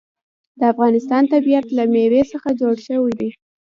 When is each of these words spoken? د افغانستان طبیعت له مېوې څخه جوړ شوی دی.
د 0.59 0.61
افغانستان 0.73 1.23
طبیعت 1.33 1.65
له 1.77 1.83
مېوې 1.93 2.21
څخه 2.31 2.47
جوړ 2.59 2.75
شوی 2.87 3.13
دی. 3.19 3.29